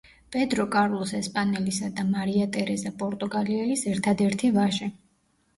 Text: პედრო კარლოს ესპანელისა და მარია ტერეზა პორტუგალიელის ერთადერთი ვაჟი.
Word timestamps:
პედრო 0.35 0.63
კარლოს 0.75 1.11
ესპანელისა 1.19 1.89
და 1.99 2.05
მარია 2.15 2.47
ტერეზა 2.57 2.93
პორტუგალიელის 3.03 3.87
ერთადერთი 3.93 4.51
ვაჟი. 4.57 4.91